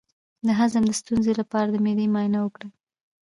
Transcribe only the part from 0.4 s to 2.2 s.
د هضم د ستونزې لپاره د معدې